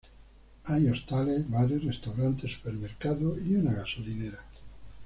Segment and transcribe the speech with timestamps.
[0.63, 4.39] Hay hostales, bares, restaurantes, supermercado y una gasolinera.